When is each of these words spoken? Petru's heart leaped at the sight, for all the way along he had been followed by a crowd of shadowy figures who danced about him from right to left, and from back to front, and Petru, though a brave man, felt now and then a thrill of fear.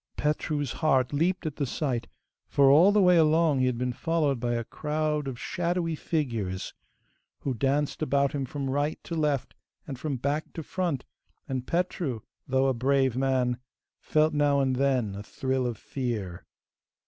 Petru's 0.17 0.71
heart 0.71 1.13
leaped 1.13 1.45
at 1.45 1.57
the 1.57 1.65
sight, 1.67 2.07
for 2.47 2.71
all 2.71 2.91
the 2.91 3.03
way 3.03 3.17
along 3.17 3.59
he 3.59 3.67
had 3.67 3.77
been 3.77 3.93
followed 3.93 4.39
by 4.39 4.53
a 4.55 4.63
crowd 4.63 5.27
of 5.27 5.39
shadowy 5.39 5.93
figures 5.93 6.73
who 7.41 7.53
danced 7.53 8.01
about 8.01 8.31
him 8.31 8.43
from 8.43 8.67
right 8.71 8.97
to 9.03 9.13
left, 9.13 9.53
and 9.85 9.99
from 9.99 10.17
back 10.17 10.53
to 10.53 10.63
front, 10.63 11.05
and 11.47 11.67
Petru, 11.67 12.21
though 12.47 12.65
a 12.65 12.73
brave 12.73 13.15
man, 13.15 13.59
felt 13.99 14.33
now 14.33 14.59
and 14.59 14.77
then 14.77 15.13
a 15.13 15.21
thrill 15.21 15.67
of 15.67 15.77
fear. 15.77 16.45